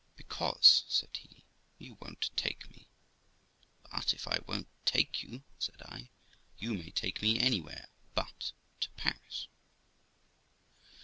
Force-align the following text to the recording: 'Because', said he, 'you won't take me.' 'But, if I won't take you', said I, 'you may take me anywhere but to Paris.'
'Because', 0.15 0.83
said 0.87 1.15
he, 1.15 1.45
'you 1.77 1.95
won't 2.01 2.31
take 2.35 2.71
me.' 2.71 2.89
'But, 3.91 4.15
if 4.15 4.27
I 4.27 4.39
won't 4.47 4.67
take 4.83 5.21
you', 5.21 5.43
said 5.59 5.79
I, 5.83 6.09
'you 6.57 6.73
may 6.73 6.89
take 6.89 7.21
me 7.21 7.39
anywhere 7.39 7.87
but 8.15 8.51
to 8.79 8.89
Paris.' 8.97 9.47